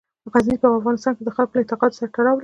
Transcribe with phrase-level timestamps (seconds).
[0.33, 2.39] غزني په افغانستان کې د خلکو له اعتقاداتو سره تړاو لري.